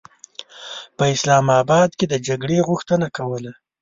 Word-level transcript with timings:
په 0.97 1.03
اسلام 1.15 1.45
اباد 1.61 1.89
کې 1.97 2.05
د 2.09 2.15
جګړې 2.27 2.57
غوښتنه 2.69 3.07
کوله. 3.17 3.51